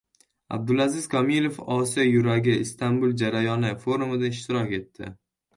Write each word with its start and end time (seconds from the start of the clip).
Abdulaziz 0.55 1.05
Komilov 1.11 1.59
“Osiyo 1.75 2.05
yuragi– 2.05 2.55
Istanbul 2.65 3.15
jarayoni” 3.23 3.73
forumida 3.85 4.33
ishtirok 4.35 4.79
etdi 4.81 5.17